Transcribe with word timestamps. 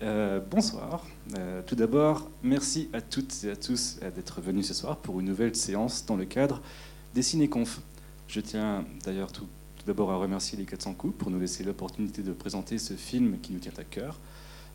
Euh, 0.00 0.38
bonsoir. 0.48 1.04
Euh, 1.36 1.60
tout 1.66 1.74
d'abord, 1.74 2.30
merci 2.44 2.88
à 2.92 3.00
toutes 3.00 3.42
et 3.42 3.50
à 3.50 3.56
tous 3.56 3.98
d'être 4.14 4.40
venus 4.40 4.68
ce 4.68 4.74
soir 4.74 4.96
pour 4.96 5.18
une 5.18 5.26
nouvelle 5.26 5.56
séance 5.56 6.06
dans 6.06 6.14
le 6.14 6.24
cadre 6.24 6.62
des 7.14 7.22
Cinéconf. 7.22 7.80
Je 8.28 8.40
tiens 8.40 8.84
d'ailleurs 9.04 9.32
tout, 9.32 9.48
d'abord 9.88 10.12
à 10.12 10.16
remercier 10.16 10.56
les 10.56 10.66
400 10.66 10.94
coups 10.94 11.18
pour 11.18 11.32
nous 11.32 11.40
laisser 11.40 11.64
l'opportunité 11.64 12.22
de 12.22 12.32
présenter 12.32 12.78
ce 12.78 12.94
film 12.94 13.40
qui 13.40 13.52
nous 13.52 13.58
tient 13.58 13.72
à 13.76 13.82
cœur. 13.82 14.20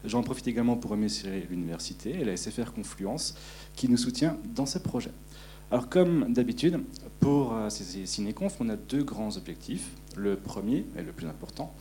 J'en 0.04 0.24
profite 0.24 0.48
également 0.50 0.76
pour 0.76 0.92
remercier 0.92 1.48
l'université 1.50 2.10
et 2.20 2.26
la 2.26 2.36
SFR 2.36 2.74
Confluence 2.74 3.36
qui 3.78 3.88
nous 3.88 3.96
soutient 3.96 4.38
dans 4.54 4.66
ce 4.66 4.78
projet. 4.78 5.12
Alors 5.72 5.88
comme 5.88 6.34
d'habitude, 6.34 6.82
pour 7.22 7.54
euh, 7.54 7.70
ces 7.70 8.06
cinéconf, 8.06 8.58
on 8.60 8.68
a 8.68 8.76
deux 8.76 9.04
grands 9.06 9.38
objectifs. 9.38 9.88
Le 10.18 10.36
premier, 10.36 10.86
et 10.98 11.02
le 11.02 11.14
plus 11.14 11.28
important, 11.28 11.74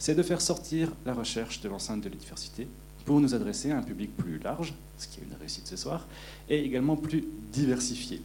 c'est 0.00 0.16
de 0.16 0.22
faire 0.24 0.40
sortir 0.40 0.90
la 1.06 1.14
recherche 1.14 1.60
de 1.60 1.68
l'enceinte 1.68 2.00
de 2.00 2.08
l'université 2.08 2.66
pour 3.08 3.22
nous 3.22 3.34
adresser 3.34 3.70
à 3.70 3.78
un 3.78 3.82
public 3.82 4.14
plus 4.18 4.38
large, 4.38 4.74
ce 4.98 5.08
qui 5.08 5.20
est 5.20 5.22
une 5.22 5.34
réussite 5.40 5.66
ce 5.66 5.78
soir, 5.78 6.06
et 6.50 6.62
également 6.62 6.94
plus 6.94 7.24
diversifié. 7.50 8.20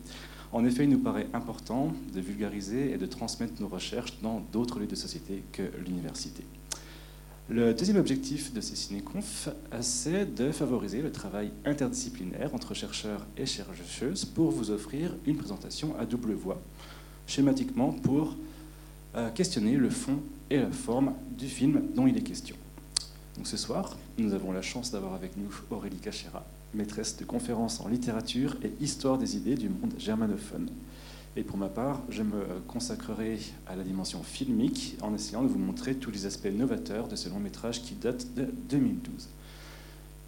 En 0.51 0.65
effet, 0.65 0.83
il 0.83 0.89
nous 0.89 0.99
paraît 0.99 1.27
important 1.33 1.93
de 2.13 2.19
vulgariser 2.19 2.91
et 2.91 2.97
de 2.97 3.05
transmettre 3.05 3.53
nos 3.61 3.69
recherches 3.69 4.19
dans 4.21 4.45
d'autres 4.51 4.81
lieux 4.81 4.87
de 4.87 4.95
société 4.95 5.41
que 5.53 5.63
l'université. 5.85 6.43
Le 7.47 7.73
deuxième 7.73 7.95
objectif 7.95 8.53
de 8.53 8.59
ces 8.59 8.75
cinéconf, 8.75 9.47
c'est 9.79 10.35
de 10.35 10.51
favoriser 10.51 11.01
le 11.01 11.13
travail 11.13 11.51
interdisciplinaire 11.63 12.53
entre 12.53 12.73
chercheurs 12.73 13.25
et 13.37 13.45
chercheuses 13.45 14.25
pour 14.25 14.51
vous 14.51 14.69
offrir 14.69 15.15
une 15.25 15.37
présentation 15.37 15.97
à 15.97 16.05
double 16.05 16.33
voix, 16.33 16.61
schématiquement 17.25 17.93
pour 17.93 18.35
euh, 19.15 19.29
questionner 19.29 19.77
le 19.77 19.89
fond 19.89 20.19
et 20.49 20.57
la 20.57 20.71
forme 20.71 21.13
du 21.37 21.47
film 21.47 21.83
dont 21.95 22.05
il 22.05 22.17
est 22.17 22.21
question. 22.21 22.57
Donc 23.37 23.47
ce 23.47 23.57
soir, 23.57 23.97
nous 24.17 24.33
avons 24.33 24.51
la 24.51 24.61
chance 24.61 24.91
d'avoir 24.91 25.13
avec 25.13 25.37
nous 25.37 25.49
Aurélie 25.71 25.97
Cachera, 25.97 26.45
maîtresse 26.73 27.17
de 27.17 27.25
conférences 27.25 27.79
en 27.81 27.87
littérature 27.87 28.55
et 28.63 28.71
histoire 28.79 29.17
des 29.17 29.35
idées 29.35 29.55
du 29.55 29.69
monde 29.69 29.93
germanophone. 29.97 30.69
Et 31.35 31.41
pour 31.41 31.57
ma 31.57 31.67
part, 31.67 31.99
je 32.09 32.21
me 32.21 32.45
consacrerai 32.67 33.39
à 33.65 33.75
la 33.75 33.83
dimension 33.83 34.21
filmique 34.21 34.95
en 35.01 35.15
essayant 35.15 35.41
de 35.41 35.47
vous 35.47 35.57
montrer 35.57 35.95
tous 35.95 36.11
les 36.11 36.27
aspects 36.27 36.45
novateurs 36.45 37.07
de 37.07 37.15
ce 37.15 37.27
long 37.29 37.39
métrage 37.39 37.81
qui 37.81 37.95
date 37.95 38.35
de 38.35 38.47
2012. 38.69 39.29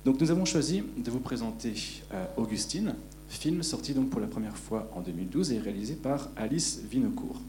Donc 0.04 0.20
nous 0.20 0.32
avons 0.32 0.46
choisi 0.46 0.84
de 0.98 1.12
vous 1.12 1.20
présenter 1.20 1.74
euh, 2.14 2.26
Augustine, 2.38 2.96
film 3.30 3.62
sorti 3.62 3.94
donc 3.94 4.10
pour 4.10 4.20
la 4.20 4.28
première 4.28 4.58
fois 4.58 4.90
en 4.96 5.02
2012 5.02 5.52
et 5.52 5.60
réalisé 5.60 5.94
par 5.94 6.30
Alice 6.36 6.82
Vinocourt. 6.90 7.40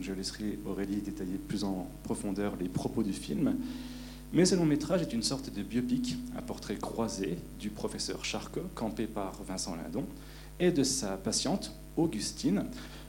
Je 0.00 0.12
laisserai 0.12 0.58
Aurélie 0.66 1.00
détailler 1.00 1.36
plus 1.36 1.64
en 1.64 1.88
profondeur 2.04 2.54
les 2.60 2.68
propos 2.68 3.02
du 3.02 3.12
film. 3.12 3.56
Mais 4.32 4.44
ce 4.44 4.54
long 4.54 4.64
métrage 4.64 5.02
est 5.02 5.12
une 5.12 5.24
sorte 5.24 5.52
de 5.52 5.62
biopic, 5.62 6.16
un 6.38 6.42
portrait 6.42 6.76
croisé 6.76 7.36
du 7.58 7.70
professeur 7.70 8.24
Charcot, 8.24 8.62
campé 8.76 9.06
par 9.06 9.42
Vincent 9.42 9.74
Lindon, 9.74 10.04
et 10.60 10.70
de 10.70 10.84
sa 10.84 11.16
patiente, 11.16 11.72
Augustine, 11.96 12.66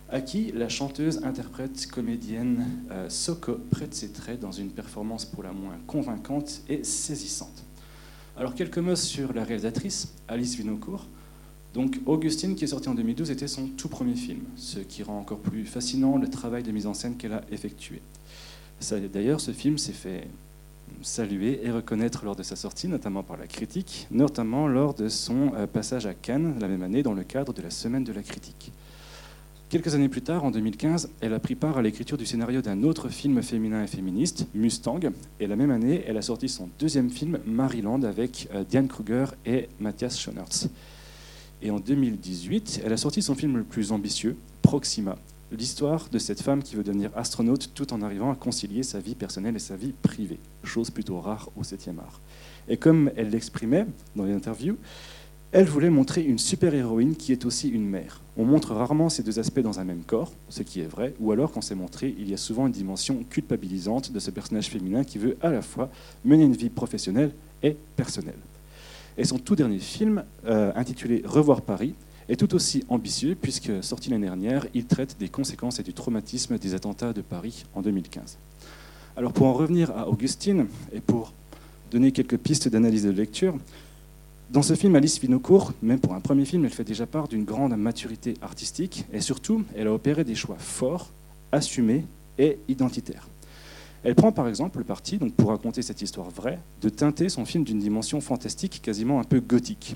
à 0.10 0.22
qui 0.22 0.52
la 0.52 0.68
chanteuse, 0.68 1.24
interprète, 1.24 1.86
comédienne 1.88 2.66
euh, 2.90 3.08
Soko 3.08 3.60
prête 3.70 3.94
ses 3.94 4.12
traits 4.12 4.40
dans 4.40 4.52
une 4.52 4.72
performance 4.72 5.26
pour 5.26 5.44
la 5.44 5.52
moins 5.52 5.78
convaincante 5.86 6.64
et 6.68 6.84
saisissante. 6.84 7.64
Alors 8.36 8.56
quelques 8.56 8.80
mots 8.80 8.96
sur 8.96 9.32
la 9.32 9.44
réalisatrice, 9.44 10.14
Alice 10.28 10.56
Vinocourt. 10.56 11.06
Donc 11.76 12.00
Augustine, 12.08 12.56
qui 12.56 12.64
est 12.64 12.68
sortie 12.68 12.90
en 12.90 12.96
2012, 12.96 13.30
était 13.30 13.48
son 13.48 13.68
tout 13.68 13.90
premier 13.90 14.16
film, 14.16 14.42
ce 14.56 14.80
qui 14.80 15.04
rend 15.04 15.20
encore 15.20 15.40
plus 15.40 15.66
fascinant 15.66 16.18
le 16.18 16.28
travail 16.28 16.64
de 16.64 16.72
mise 16.72 16.88
en 16.88 16.96
scène 16.96 17.16
qu'elle 17.16 17.34
a 17.34 17.44
effectué. 17.52 18.02
D'ailleurs, 19.14 19.40
ce 19.40 19.52
film 19.52 19.78
s'est 19.78 19.94
fait 19.94 20.28
saluer 21.02 21.62
et 21.64 21.72
reconnaître 21.72 22.26
lors 22.26 22.36
de 22.36 22.44
sa 22.44 22.56
sortie, 22.56 22.88
notamment 22.88 23.24
par 23.24 23.38
la 23.38 23.48
critique, 23.48 24.08
notamment 24.12 24.68
lors 24.68 24.94
de 24.94 25.10
son 25.10 25.54
euh, 25.56 25.68
passage 25.68 26.06
à 26.06 26.14
Cannes 26.14 26.56
la 26.60 26.68
même 26.68 26.84
année 26.84 27.04
dans 27.04 27.14
le 27.14 27.24
cadre 27.24 27.54
de 27.54 27.62
la 27.62 27.70
Semaine 27.70 28.04
de 28.04 28.14
la 28.14 28.24
critique. 28.24 28.72
Quelques 29.70 29.96
années 29.96 30.10
plus 30.10 30.22
tard, 30.22 30.44
en 30.44 30.52
2015, 30.52 31.12
elle 31.22 31.34
a 31.34 31.40
pris 31.40 31.56
part 31.56 31.78
à 31.78 31.82
l'écriture 31.82 32.18
du 32.18 32.26
scénario 32.26 32.62
d'un 32.62 32.84
autre 32.84 33.08
film 33.08 33.42
féminin 33.42 33.82
et 33.82 33.88
féministe, 33.88 34.46
Mustang, 34.54 35.00
et 35.40 35.48
la 35.48 35.56
même 35.56 35.72
année, 35.72 36.04
elle 36.06 36.18
a 36.18 36.22
sorti 36.22 36.50
son 36.50 36.68
deuxième 36.78 37.10
film, 37.10 37.40
Maryland, 37.46 38.04
avec 38.04 38.50
euh, 38.54 38.66
Diane 38.70 38.90
Kruger 38.90 39.26
et 39.46 39.70
Matthias 39.80 40.20
Schoenertz. 40.20 40.68
Et 41.62 41.72
en 41.72 41.80
2018, 41.80 42.82
elle 42.84 42.92
a 42.92 42.98
sorti 42.98 43.22
son 43.22 43.34
film 43.34 43.56
le 43.56 43.64
plus 43.64 43.94
ambitieux, 43.94 44.36
Proxima, 44.62 45.18
l'histoire 45.52 46.08
de 46.12 46.18
cette 46.18 46.42
femme 46.42 46.64
qui 46.64 46.76
veut 46.76 46.84
devenir 46.84 47.12
astronaute 47.16 47.72
tout 47.74 47.94
en 47.94 48.02
arrivant 48.02 48.32
à 48.32 48.36
concilier 48.36 48.84
sa 48.84 49.00
vie 49.00 49.16
personnelle 49.16 49.56
et 49.56 49.60
sa 49.60 49.76
vie 49.76 49.94
privée, 50.02 50.40
chose 50.64 50.90
plutôt 50.90 51.20
rare 51.20 51.50
au 51.58 51.64
7e 51.64 52.00
art. 52.00 52.20
Et 52.68 52.78
comme 52.78 53.12
elle 53.16 53.30
l'exprimait 53.30 53.86
dans 54.16 54.24
les 54.24 54.34
interviews, 54.34 54.78
elle 55.52 55.66
voulait 55.66 55.90
montrer 55.90 56.24
une 56.24 56.40
super-héroïne 56.40 57.18
qui 57.18 57.34
est 57.34 57.44
aussi 57.44 57.68
une 57.68 57.86
mère. 57.86 58.22
On 58.38 58.46
montre 58.46 58.74
rarement 58.74 59.10
ces 59.10 59.22
deux 59.22 59.38
aspects 59.38 59.60
dans 59.60 59.82
un 59.82 59.84
même 59.84 60.04
corps, 60.08 60.32
ce 60.48 60.64
qui 60.64 60.80
est 60.80 60.86
vrai, 60.86 61.14
ou 61.20 61.34
alors 61.34 61.52
quand 61.52 61.60
c'est 61.60 61.76
montré, 61.76 62.16
il 62.18 62.30
y 62.30 62.34
a 62.34 62.38
souvent 62.38 62.68
une 62.68 62.72
dimension 62.72 63.26
culpabilisante 63.30 64.14
de 64.14 64.20
ce 64.20 64.32
personnage 64.32 64.70
féminin 64.70 65.04
qui 65.04 65.18
veut 65.18 65.36
à 65.42 65.50
la 65.50 65.62
fois 65.62 65.90
mener 66.24 66.46
une 66.46 66.56
vie 66.56 66.70
professionnelle 66.70 67.32
et 67.64 67.76
personnelle. 67.98 68.40
Et 69.18 69.26
son 69.26 69.40
tout 69.40 69.58
dernier 69.58 69.80
film, 69.80 70.24
euh, 70.46 70.72
intitulé 70.76 71.22
Revoir 71.26 71.62
Paris, 71.62 71.96
est 72.32 72.38
tout 72.38 72.56
aussi 72.56 72.84
ambitieux 72.88 73.36
puisque, 73.40 73.84
sorti 73.84 74.10
l'année 74.10 74.28
dernière, 74.28 74.66
il 74.74 74.86
traite 74.86 75.18
des 75.20 75.28
conséquences 75.28 75.80
et 75.80 75.84
du 75.84 75.94
traumatisme 75.94 76.58
des 76.58 76.74
attentats 76.74 77.12
de 77.12 77.22
Paris 77.22 77.66
en 77.76 77.82
2015. 77.82 78.38
Alors 79.18 79.34
pour 79.34 79.48
en 79.48 79.54
revenir 79.54 79.92
à 79.92 80.08
Augustine 80.08 80.68
et 80.94 81.02
pour 81.02 81.34
donner 81.92 82.14
quelques 82.14 82.38
pistes 82.38 82.70
d'analyse 82.70 83.04
de 83.04 83.12
lecture, 83.12 83.56
dans 84.50 84.62
ce 84.62 84.76
film, 84.76 84.96
Alice 84.96 85.20
Vinocourt, 85.20 85.72
même 85.82 86.00
pour 86.00 86.14
un 86.14 86.20
premier 86.20 86.46
film, 86.46 86.66
elle 86.66 86.72
fait 86.72 86.84
déjà 86.84 87.06
part 87.06 87.28
d'une 87.28 87.46
grande 87.46 87.76
maturité 87.76 88.34
artistique 88.42 89.06
et 89.14 89.22
surtout, 89.22 89.64
elle 89.76 89.88
a 89.88 89.94
opéré 89.94 90.24
des 90.24 90.36
choix 90.36 90.58
forts, 90.58 91.10
assumés 91.52 92.06
et 92.38 92.58
identitaires. 92.68 93.28
Elle 94.04 94.16
prend 94.16 94.32
par 94.32 94.48
exemple 94.48 94.80
le 94.80 94.84
parti, 94.84 95.18
donc 95.18 95.34
pour 95.34 95.50
raconter 95.50 95.82
cette 95.82 96.02
histoire 96.02 96.30
vraie, 96.30 96.60
de 96.82 96.90
teinter 96.90 97.30
son 97.30 97.46
film 97.46 97.64
d'une 97.64 97.80
dimension 97.80 98.20
fantastique 98.20 98.82
quasiment 98.82 99.20
un 99.20 99.24
peu 99.24 99.40
gothique. 99.40 99.96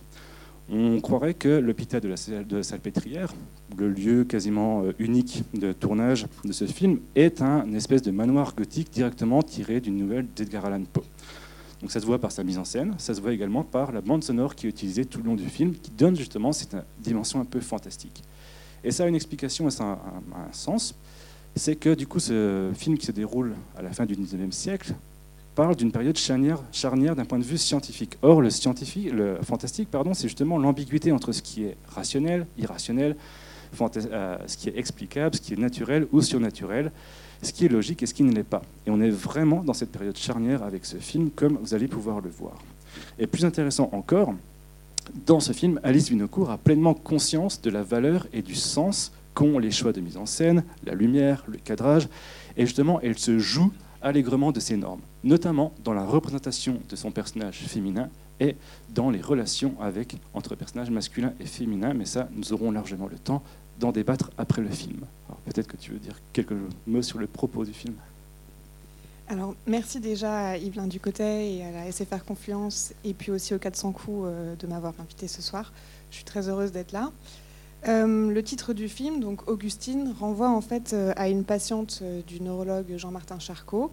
On 0.71 0.99
croirait 0.99 1.35
que 1.35 1.49
l'hôpital 1.49 2.01
de 2.01 2.07
la, 2.55 2.63
Salpêtrière, 2.63 3.31
le 3.77 3.89
lieu 3.89 4.23
quasiment 4.23 4.83
euh, 4.83 4.93
unique 4.97 5.43
de 5.53 5.73
tournage 5.73 6.25
de 6.43 6.51
ce 6.51 6.65
film, 6.65 6.99
est 7.15 7.41
un 7.41 7.71
espèce 7.73 8.01
de 8.01 8.09
manoir 8.09 8.55
gothique 8.55 8.89
directement 8.91 9.43
tiré 9.43 9.79
d'une 9.79 9.97
nouvelle 9.97 10.25
d'Edgar 10.35 10.65
Allan 10.65 10.83
Poe. 10.91 11.03
Donc 11.81 11.91
ça 11.91 11.99
se 11.99 12.05
voit 12.05 12.19
par 12.19 12.31
sa 12.31 12.43
mise 12.43 12.57
en 12.57 12.65
scène, 12.65 12.95
ça 12.97 13.13
se 13.13 13.21
voit 13.21 13.33
également 13.33 13.63
par 13.63 13.91
la 13.91 14.01
bande 14.01 14.23
sonore 14.23 14.55
qui 14.55 14.65
est 14.65 14.69
utilisée 14.69 15.05
tout 15.05 15.19
le 15.19 15.25
long 15.25 15.35
du 15.35 15.47
film, 15.47 15.73
qui 15.73 15.91
donne 15.91 16.15
justement 16.15 16.51
cette 16.51 16.75
dimension 16.99 17.39
un 17.39 17.45
peu 17.45 17.59
fantastique. 17.59 18.23
Et 18.83 18.89
ça 18.89 19.03
a 19.03 19.07
une 19.07 19.15
explication 19.15 19.67
et 19.67 19.71
ça 19.71 19.83
a 19.83 20.39
un, 20.49 20.53
sens, 20.53 20.95
c'est 21.55 21.75
que 21.75 21.93
du 21.93 22.07
coup 22.07 22.19
ce 22.19 22.71
film 22.73 22.97
qui 22.97 23.05
se 23.05 23.11
déroule 23.11 23.53
à 23.77 23.83
la 23.83 23.91
fin 23.91 24.05
du 24.05 24.15
19e 24.15 24.51
siècle 24.51 24.95
parle 25.55 25.75
d'une 25.75 25.91
période 25.91 26.17
charnière, 26.17 27.15
d'un 27.15 27.25
point 27.25 27.39
de 27.39 27.43
vue 27.43 27.57
scientifique. 27.57 28.17
Or, 28.21 28.41
le, 28.41 28.49
scientifique, 28.49 29.11
le 29.11 29.37
fantastique, 29.41 29.89
pardon, 29.89 30.13
c'est 30.13 30.27
justement 30.27 30.57
l'ambiguïté 30.57 31.11
entre 31.11 31.31
ce 31.31 31.41
qui 31.41 31.63
est 31.63 31.77
rationnel, 31.87 32.45
irrationnel, 32.57 33.15
euh, 33.81 34.37
ce 34.47 34.57
qui 34.57 34.69
est 34.69 34.77
explicable, 34.77 35.35
ce 35.35 35.41
qui 35.41 35.53
est 35.53 35.59
naturel 35.59 36.07
ou 36.11 36.21
surnaturel 36.21 36.91
ce 37.41 37.53
qui 37.53 37.65
est 37.65 37.69
logique 37.69 38.03
et 38.03 38.05
ce 38.05 38.13
qui 38.13 38.23
ne 38.23 38.33
l'est 38.33 38.43
pas. 38.43 38.61
Et 38.85 38.91
on 38.91 38.99
est 39.01 39.09
vraiment 39.09 39.63
dans 39.63 39.73
cette 39.73 39.91
période 39.91 40.17
charnière 40.17 40.63
avec 40.63 40.85
ce 40.85 40.97
film, 40.97 41.29
comme 41.29 41.57
vous 41.61 41.73
allez 41.73 41.87
pouvoir 41.87 42.21
le 42.21 42.29
voir. 42.29 42.57
Et 43.19 43.27
plus 43.27 43.45
intéressant 43.45 43.89
encore, 43.93 44.33
dans 45.25 45.39
ce 45.39 45.53
film, 45.53 45.79
Alice 45.83 46.09
Vinocourt 46.09 46.49
a 46.49 46.57
pleinement 46.57 46.93
conscience 46.93 47.61
de 47.61 47.69
la 47.69 47.83
valeur 47.83 48.27
et 48.33 48.41
du 48.41 48.55
sens 48.55 49.11
qu'ont 49.33 49.59
les 49.59 49.71
choix 49.71 49.91
de 49.91 50.01
mise 50.01 50.17
en 50.17 50.25
scène, 50.25 50.63
la 50.85 50.95
lumière, 50.95 51.43
le 51.47 51.57
cadrage, 51.57 52.07
et 52.57 52.65
justement, 52.65 52.99
elle 53.01 53.17
se 53.17 53.37
joue 53.37 53.71
allègrement 54.05 54.51
de 54.51 54.59
ces 54.59 54.77
normes, 54.77 55.01
notamment 55.23 55.73
dans 55.83 55.93
la 55.93 56.05
représentation 56.05 56.79
de 56.87 56.95
son 56.95 57.11
personnage 57.11 57.57
féminin 57.57 58.07
et 58.39 58.55
dans 58.89 59.09
les 59.09 59.19
relations 59.19 59.75
avec, 59.81 60.15
entre 60.35 60.55
personnages 60.55 60.91
masculins 60.91 61.33
et 61.39 61.45
féminins, 61.45 61.93
mais 61.93 62.05
ça, 62.05 62.29
nous 62.31 62.53
aurons 62.53 62.71
largement 62.71 63.07
le 63.07 63.17
temps 63.17 63.41
d'en 63.79 63.91
débattre 63.91 64.29
après 64.37 64.61
le 64.61 64.69
film. 64.69 64.99
Peut-être 65.45 65.67
que 65.67 65.77
tu 65.77 65.91
veux 65.91 65.97
dire 65.97 66.19
quelques 66.33 66.53
mots 66.85 67.01
sur 67.01 67.17
le 67.17 67.25
propos 67.25 67.65
du 67.65 67.73
film. 67.73 67.95
Alors, 69.27 69.55
merci 69.65 69.99
déjà 69.99 70.49
à 70.49 70.57
Yvelin 70.57 70.85
Ducotet 70.85 71.55
et 71.55 71.65
à 71.65 71.71
la 71.71 71.91
SFR 71.91 72.23
Confluence, 72.23 72.93
et 73.03 73.15
puis 73.15 73.31
aussi 73.31 73.55
aux 73.55 73.59
400 73.59 73.91
coups 73.91 74.27
euh, 74.27 74.55
de 74.55 74.67
m'avoir 74.67 74.93
invité 74.99 75.27
ce 75.27 75.41
soir. 75.41 75.73
Je 76.11 76.17
suis 76.17 76.25
très 76.25 76.47
heureuse 76.47 76.71
d'être 76.71 76.91
là. 76.91 77.11
Euh, 77.87 78.31
le 78.31 78.43
titre 78.43 78.73
du 78.73 78.89
film, 78.89 79.19
donc 79.19 79.47
Augustine, 79.47 80.13
renvoie 80.19 80.49
en 80.49 80.61
fait 80.61 80.93
euh, 80.93 81.13
à 81.15 81.29
une 81.29 81.43
patiente 81.43 82.01
du 82.25 82.41
neurologue 82.41 82.97
Jean-Martin 82.97 83.39
Charcot, 83.39 83.91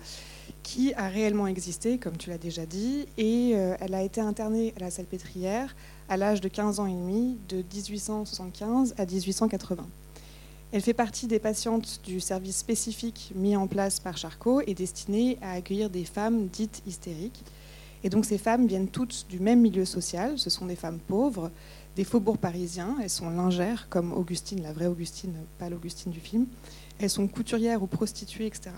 qui 0.63 0.95
a 0.95 1.09
réellement 1.09 1.47
existé, 1.47 1.99
comme 1.99 2.17
tu 2.17 2.31
l'as 2.31 2.39
déjà 2.39 2.65
dit, 2.65 3.07
et 3.19 3.51
elle 3.51 3.95
a 3.95 4.03
été 4.03 4.21
internée 4.21 4.73
à 4.77 4.81
la 4.81 4.91
Salpêtrière 4.91 5.75
à 6.09 6.17
l'âge 6.17 6.41
de 6.41 6.49
15 6.49 6.79
ans 6.79 6.87
et 6.87 6.93
demi, 6.93 7.39
de 7.49 7.57
1875 7.57 8.95
à 8.97 9.05
1880. 9.07 9.87
Elle 10.73 10.81
fait 10.81 10.95
partie 10.95 11.27
des 11.27 11.39
patientes 11.39 12.01
du 12.03 12.19
service 12.19 12.57
spécifique 12.57 13.33
mis 13.35 13.57
en 13.57 13.67
place 13.67 14.01
par 14.01 14.17
Charcot 14.17 14.63
et 14.67 14.73
destiné 14.73 15.37
à 15.43 15.53
accueillir 15.53 15.91
des 15.91 16.07
femmes 16.07 16.47
dites 16.47 16.83
hystériques. 16.87 17.45
Et 18.05 18.09
donc 18.09 18.25
ces 18.25 18.39
femmes 18.39 18.67
viennent 18.67 18.89
toutes 18.89 19.27
du 19.29 19.39
même 19.39 19.61
milieu 19.61 19.85
social, 19.85 20.39
ce 20.39 20.49
sont 20.49 20.65
des 20.65 20.75
femmes 20.75 20.99
pauvres, 20.99 21.51
des 21.97 22.05
faubourgs 22.05 22.39
parisiens, 22.39 22.97
elles 23.03 23.11
sont 23.11 23.31
lingères, 23.31 23.87
comme 23.91 24.13
Augustine, 24.13 24.63
la 24.63 24.73
vraie 24.73 24.87
Augustine, 24.87 25.35
pas 25.59 25.69
l'Augustine 25.69 26.13
du 26.13 26.21
film, 26.21 26.47
elles 26.99 27.11
sont 27.11 27.29
couturières 27.29 27.83
ou 27.83 27.87
prostituées, 27.87 28.47
etc. 28.47 28.71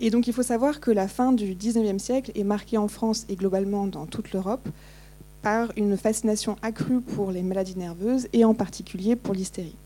Et 0.00 0.10
donc 0.10 0.26
il 0.26 0.32
faut 0.32 0.42
savoir 0.42 0.80
que 0.80 0.90
la 0.90 1.08
fin 1.08 1.32
du 1.32 1.54
19e 1.54 1.98
siècle 1.98 2.32
est 2.34 2.44
marquée 2.44 2.78
en 2.78 2.88
France 2.88 3.26
et 3.28 3.36
globalement 3.36 3.86
dans 3.86 4.06
toute 4.06 4.32
l'Europe 4.32 4.68
par 5.42 5.72
une 5.76 5.96
fascination 5.96 6.56
accrue 6.62 7.00
pour 7.00 7.30
les 7.30 7.42
maladies 7.42 7.78
nerveuses 7.78 8.28
et 8.32 8.44
en 8.44 8.54
particulier 8.54 9.14
pour 9.14 9.34
l'hystérie. 9.34 9.76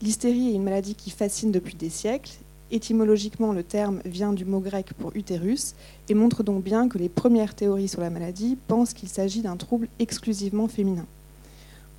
L'hystérie 0.00 0.48
est 0.48 0.54
une 0.54 0.64
maladie 0.64 0.94
qui 0.94 1.10
fascine 1.10 1.52
depuis 1.52 1.74
des 1.74 1.90
siècles. 1.90 2.32
Étymologiquement, 2.70 3.52
le 3.52 3.62
terme 3.62 4.00
vient 4.06 4.32
du 4.32 4.46
mot 4.46 4.60
grec 4.60 4.94
pour 4.98 5.14
utérus 5.14 5.74
et 6.08 6.14
montre 6.14 6.42
donc 6.42 6.64
bien 6.64 6.88
que 6.88 6.96
les 6.96 7.10
premières 7.10 7.54
théories 7.54 7.86
sur 7.86 8.00
la 8.00 8.08
maladie 8.08 8.56
pensent 8.66 8.94
qu'il 8.94 9.10
s'agit 9.10 9.42
d'un 9.42 9.56
trouble 9.56 9.88
exclusivement 9.98 10.68
féminin. 10.68 11.06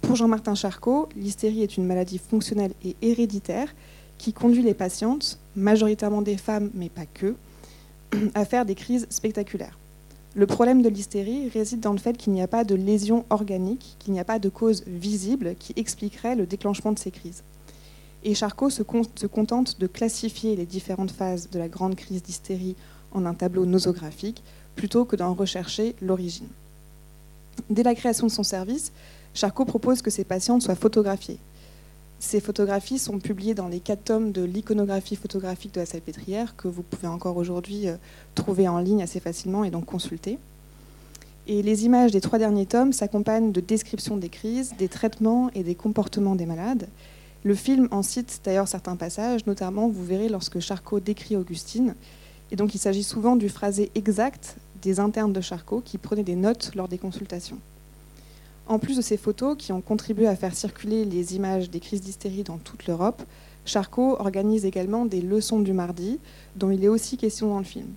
Pour 0.03 0.17
Jean-Martin 0.17 0.53
Charcot, 0.53 1.09
l'hystérie 1.15 1.63
est 1.63 1.77
une 1.77 1.85
maladie 1.85 2.19
fonctionnelle 2.19 2.73
et 2.83 2.95
héréditaire 3.01 3.73
qui 4.17 4.33
conduit 4.33 4.61
les 4.61 4.73
patientes, 4.73 5.39
majoritairement 5.55 6.21
des 6.21 6.37
femmes 6.37 6.69
mais 6.73 6.89
pas 6.89 7.05
que, 7.05 7.35
à 8.35 8.45
faire 8.45 8.65
des 8.65 8.75
crises 8.75 9.07
spectaculaires. 9.09 9.79
Le 10.35 10.45
problème 10.45 10.81
de 10.81 10.89
l'hystérie 10.89 11.47
réside 11.49 11.79
dans 11.79 11.93
le 11.93 11.99
fait 11.99 12.17
qu'il 12.17 12.33
n'y 12.33 12.41
a 12.41 12.47
pas 12.47 12.63
de 12.63 12.75
lésion 12.75 13.25
organique, 13.29 13.95
qu'il 13.97 14.13
n'y 14.13 14.19
a 14.19 14.25
pas 14.25 14.39
de 14.39 14.49
cause 14.49 14.83
visible 14.87 15.55
qui 15.57 15.73
expliquerait 15.77 16.35
le 16.35 16.45
déclenchement 16.45 16.91
de 16.91 16.99
ces 16.99 17.11
crises. 17.11 17.41
Et 18.23 18.35
Charcot 18.35 18.69
se, 18.69 18.83
contente 18.83 19.79
de 19.79 19.87
classifier 19.87 20.55
les 20.55 20.65
différentes 20.65 21.11
phases 21.11 21.49
de 21.49 21.59
la 21.59 21.69
grande 21.69 21.95
crise 21.95 22.23
d'hystérie 22.23 22.75
en 23.13 23.25
un 23.25 23.33
tableau 23.33 23.65
nosographique 23.65 24.43
plutôt 24.75 25.05
que 25.05 25.15
d'en 25.15 25.33
rechercher 25.33 25.95
l'origine. 26.01 26.47
Dès 27.69 27.83
la 27.83 27.95
création 27.95 28.27
de 28.27 28.31
son 28.31 28.43
service, 28.43 28.91
Charcot 29.33 29.65
propose 29.65 30.01
que 30.01 30.11
ses 30.11 30.23
patientes 30.23 30.61
soient 30.61 30.75
photographiées. 30.75 31.39
Ces 32.19 32.39
photographies 32.39 32.99
sont 32.99 33.19
publiées 33.19 33.53
dans 33.53 33.67
les 33.67 33.79
quatre 33.79 34.05
tomes 34.05 34.31
de 34.31 34.43
l'iconographie 34.43 35.17
photographique 35.17 35.73
de 35.73 35.81
la 35.81 35.85
Salpêtrière 35.85 36.55
que 36.55 36.69
vous 36.69 36.83
pouvez 36.83 37.07
encore 37.07 37.35
aujourd'hui 37.35 37.89
euh, 37.89 37.95
trouver 38.35 38.67
en 38.67 38.79
ligne 38.79 39.03
assez 39.03 39.19
facilement 39.19 39.65
et 39.65 39.71
donc 39.71 39.85
consulter. 39.85 40.39
Et 41.47 41.61
les 41.61 41.83
images 41.83 42.11
des 42.11 42.21
trois 42.21 42.39
derniers 42.39 42.65
tomes 42.65 42.93
s'accompagnent 42.93 43.51
de 43.51 43.59
descriptions 43.59 44.15
des 44.15 44.29
crises, 44.29 44.73
des 44.77 44.87
traitements 44.87 45.49
et 45.53 45.63
des 45.63 45.75
comportements 45.75 46.35
des 46.35 46.45
malades. 46.45 46.87
Le 47.43 47.55
film 47.55 47.89
en 47.91 48.03
cite 48.03 48.39
d'ailleurs 48.45 48.69
certains 48.69 48.95
passages, 48.95 49.45
notamment 49.45 49.89
vous 49.89 50.05
verrez 50.05 50.29
lorsque 50.29 50.61
Charcot 50.61 51.01
décrit 51.01 51.35
Augustine. 51.35 51.95
Et 52.51 52.55
donc 52.55 52.73
il 52.73 52.77
s'agit 52.77 53.03
souvent 53.03 53.35
du 53.35 53.49
phrasé 53.49 53.91
exact 53.95 54.55
des 54.81 55.01
internes 55.01 55.33
de 55.33 55.41
Charcot 55.41 55.81
qui 55.83 55.97
prenaient 55.97 56.23
des 56.23 56.35
notes 56.35 56.71
lors 56.75 56.87
des 56.87 56.97
consultations. 56.97 57.59
En 58.67 58.79
plus 58.79 58.95
de 58.95 59.01
ces 59.01 59.17
photos 59.17 59.57
qui 59.57 59.73
ont 59.73 59.81
contribué 59.81 60.27
à 60.27 60.35
faire 60.35 60.55
circuler 60.55 61.03
les 61.03 61.35
images 61.35 61.69
des 61.69 61.81
crises 61.81 62.01
d'hystérie 62.01 62.43
dans 62.43 62.57
toute 62.57 62.87
l'Europe, 62.87 63.21
Charcot 63.65 64.17
organise 64.19 64.65
également 64.65 65.05
des 65.05 65.21
leçons 65.21 65.59
du 65.59 65.73
mardi, 65.73 66.19
dont 66.55 66.71
il 66.71 66.83
est 66.83 66.89
aussi 66.89 67.17
question 67.17 67.49
dans 67.49 67.59
le 67.59 67.65
film. 67.65 67.87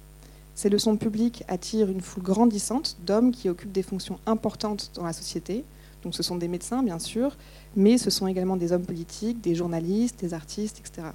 Ces 0.55 0.69
leçons 0.69 0.97
publiques 0.97 1.45
attirent 1.49 1.91
une 1.91 2.01
foule 2.01 2.23
grandissante 2.23 2.97
d'hommes 3.05 3.31
qui 3.31 3.49
occupent 3.49 3.73
des 3.73 3.83
fonctions 3.83 4.19
importantes 4.27 4.91
dans 4.95 5.05
la 5.05 5.13
société. 5.13 5.65
Donc 6.03 6.15
ce 6.15 6.23
sont 6.23 6.37
des 6.37 6.49
médecins, 6.49 6.83
bien 6.83 6.99
sûr, 6.99 7.37
mais 7.77 7.99
ce 7.99 8.11
sont 8.11 8.27
également 8.27 8.57
des 8.57 8.73
hommes 8.73 8.85
politiques, 8.85 9.41
des 9.41 9.55
journalistes, 9.55 10.21
des 10.21 10.35
artistes, 10.35 10.81
etc. 10.81 11.09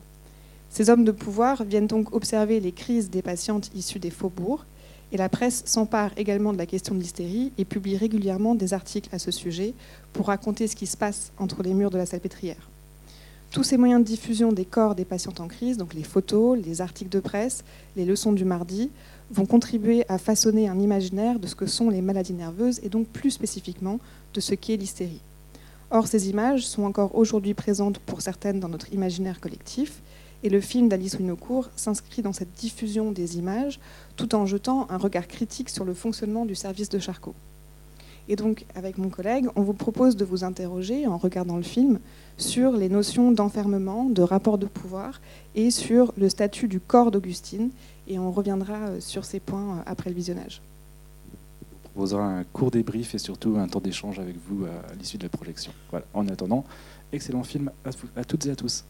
Ces 0.69 0.89
hommes 0.89 1.03
de 1.03 1.11
pouvoir 1.11 1.63
viennent 1.63 1.87
donc 1.87 2.13
observer 2.13 2.59
les 2.59 2.71
crises 2.71 3.09
des 3.09 3.21
patientes 3.21 3.69
issues 3.75 3.99
des 3.99 4.11
faubourgs 4.11 4.65
et 5.11 5.17
la 5.17 5.29
presse 5.29 5.63
s'empare 5.65 6.11
également 6.17 6.53
de 6.53 6.57
la 6.57 6.65
question 6.65 6.95
de 6.95 6.99
l'hystérie 6.99 7.51
et 7.57 7.65
publie 7.65 7.97
régulièrement 7.97 8.55
des 8.55 8.73
articles 8.73 9.09
à 9.13 9.19
ce 9.19 9.31
sujet 9.31 9.73
pour 10.13 10.27
raconter 10.27 10.67
ce 10.67 10.75
qui 10.75 10.87
se 10.87 10.97
passe 10.97 11.31
entre 11.37 11.63
les 11.63 11.73
murs 11.73 11.91
de 11.91 11.97
la 11.97 12.05
salpêtrière. 12.05 12.69
Tous 13.51 13.63
ces 13.63 13.75
moyens 13.75 14.01
de 14.01 14.07
diffusion 14.07 14.53
des 14.53 14.63
corps 14.63 14.95
des 14.95 15.03
patientes 15.03 15.41
en 15.41 15.47
crise, 15.49 15.75
donc 15.75 15.93
les 15.93 16.03
photos, 16.03 16.57
les 16.57 16.79
articles 16.79 17.11
de 17.11 17.19
presse, 17.19 17.65
les 17.97 18.05
leçons 18.05 18.31
du 18.31 18.45
mardi, 18.45 18.89
vont 19.29 19.45
contribuer 19.45 20.05
à 20.07 20.17
façonner 20.17 20.69
un 20.69 20.79
imaginaire 20.79 21.37
de 21.37 21.47
ce 21.47 21.55
que 21.55 21.65
sont 21.65 21.89
les 21.89 22.01
maladies 22.01 22.33
nerveuses 22.33 22.79
et 22.83 22.89
donc 22.89 23.07
plus 23.07 23.31
spécifiquement 23.31 23.99
de 24.33 24.39
ce 24.39 24.55
qu'est 24.55 24.77
l'hystérie. 24.77 25.21
Or, 25.89 26.07
ces 26.07 26.29
images 26.29 26.65
sont 26.65 26.83
encore 26.83 27.15
aujourd'hui 27.15 27.53
présentes 27.53 27.99
pour 27.99 28.21
certaines 28.21 28.61
dans 28.61 28.69
notre 28.69 28.93
imaginaire 28.93 29.41
collectif 29.41 30.01
et 30.43 30.49
le 30.49 30.61
film 30.61 30.89
d'Alice 30.89 31.15
Winocourt 31.15 31.69
s'inscrit 31.75 32.21
dans 32.21 32.33
cette 32.33 32.53
diffusion 32.53 33.11
des 33.11 33.37
images 33.37 33.79
tout 34.15 34.33
en 34.35 34.45
jetant 34.45 34.87
un 34.89 34.97
regard 34.97 35.27
critique 35.27 35.69
sur 35.69 35.85
le 35.85 35.93
fonctionnement 35.93 36.45
du 36.45 36.55
service 36.55 36.89
de 36.89 36.99
Charcot. 36.99 37.35
Et 38.27 38.35
donc, 38.35 38.65
avec 38.75 38.97
mon 38.97 39.09
collègue, 39.09 39.47
on 39.55 39.61
vous 39.61 39.73
propose 39.73 40.15
de 40.15 40.23
vous 40.23 40.43
interroger, 40.43 41.07
en 41.07 41.17
regardant 41.17 41.57
le 41.57 41.63
film, 41.63 41.99
sur 42.37 42.71
les 42.71 42.89
notions 42.89 43.31
d'enfermement, 43.31 44.05
de 44.05 44.21
rapport 44.21 44.57
de 44.57 44.67
pouvoir 44.67 45.21
et 45.55 45.71
sur 45.71 46.13
le 46.17 46.29
statut 46.29 46.67
du 46.67 46.79
corps 46.79 47.11
d'Augustine. 47.11 47.71
Et 48.07 48.19
on 48.19 48.31
reviendra 48.31 48.75
euh, 48.75 48.99
sur 48.99 49.25
ces 49.25 49.39
points 49.39 49.77
euh, 49.77 49.81
après 49.85 50.09
le 50.09 50.15
visionnage. 50.15 50.61
On 51.83 51.89
proposera 51.89 52.23
un 52.23 52.43
court 52.45 52.71
débrief 52.71 53.15
et 53.15 53.17
surtout 53.17 53.57
un 53.57 53.67
temps 53.67 53.81
d'échange 53.81 54.17
avec 54.19 54.35
vous 54.47 54.65
à 54.65 54.93
l'issue 54.95 55.17
de 55.17 55.23
la 55.23 55.29
projection. 55.29 55.73
Voilà. 55.89 56.05
En 56.13 56.27
attendant, 56.29 56.63
excellent 57.11 57.43
film 57.43 57.69
à 58.15 58.23
toutes 58.23 58.45
et 58.45 58.51
à 58.51 58.55
tous. 58.55 58.85